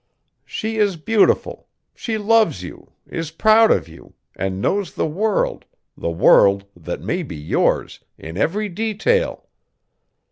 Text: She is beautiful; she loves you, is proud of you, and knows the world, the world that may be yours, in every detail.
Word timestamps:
She 0.47 0.77
is 0.79 0.95
beautiful; 0.95 1.67
she 1.93 2.17
loves 2.17 2.63
you, 2.63 2.91
is 3.05 3.29
proud 3.29 3.69
of 3.69 3.87
you, 3.87 4.15
and 4.35 4.59
knows 4.59 4.95
the 4.95 5.05
world, 5.05 5.63
the 5.95 6.09
world 6.09 6.65
that 6.75 7.01
may 7.01 7.21
be 7.21 7.35
yours, 7.35 7.99
in 8.17 8.35
every 8.35 8.67
detail. 8.67 9.47